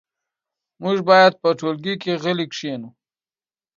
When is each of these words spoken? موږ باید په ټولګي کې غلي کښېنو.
موږ 0.81 0.97
باید 1.09 1.33
په 1.41 1.47
ټولګي 1.59 1.95
کې 2.01 2.13
غلي 2.23 2.45
کښېنو. 2.53 2.89